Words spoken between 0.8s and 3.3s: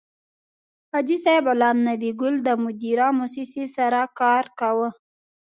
حاجي صیب غلام نبي ګل د مدیرا